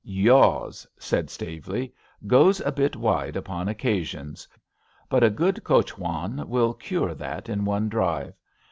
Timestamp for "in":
7.47-7.65